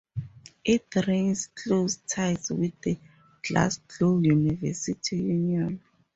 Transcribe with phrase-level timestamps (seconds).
[0.65, 2.97] It retains close ties with the
[3.47, 5.79] Glasgow University Union.